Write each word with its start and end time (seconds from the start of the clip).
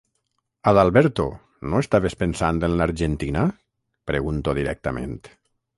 Adalberto, 0.71 1.25
no 1.73 1.81
estaves 1.85 2.17
pensant 2.23 2.63
en 2.69 2.75
l'Argentina? 2.81 3.47
–pregunto 3.53 4.59
directament. 4.63 5.17